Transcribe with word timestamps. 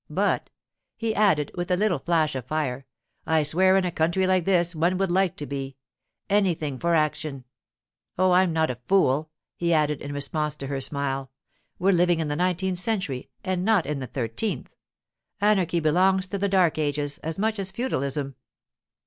But,' 0.09 0.49
he 0.97 1.13
added, 1.13 1.51
with 1.53 1.69
a 1.69 1.77
little 1.77 1.99
flash 1.99 2.33
of 2.33 2.47
fire, 2.47 2.87
'I 3.27 3.43
swear, 3.43 3.77
in 3.77 3.85
a 3.85 3.91
country 3.91 4.25
like 4.25 4.45
this, 4.45 4.73
one 4.73 4.97
would 4.97 5.11
like 5.11 5.35
to 5.35 5.45
be—anything 5.45 6.79
for 6.79 6.95
action! 6.95 7.43
Oh, 8.17 8.31
I'm 8.31 8.51
not 8.51 8.71
a 8.71 8.79
fool,' 8.87 9.29
he 9.55 9.71
added, 9.71 10.01
in 10.01 10.11
response 10.11 10.55
to 10.55 10.65
her 10.65 10.81
smile. 10.81 11.29
'We're 11.77 11.91
living 11.93 12.19
in 12.19 12.29
the 12.29 12.35
nineteenth 12.35 12.79
century, 12.79 13.29
and 13.43 13.63
not 13.63 13.85
in 13.85 13.99
the 13.99 14.07
thirteenth. 14.07 14.71
Anarchy 15.39 15.79
belongs 15.79 16.25
to 16.29 16.39
the 16.39 16.49
dark 16.49 16.79
ages 16.79 17.19
as 17.19 17.37
much 17.37 17.59
as 17.59 17.69
feudalism. 17.69 18.35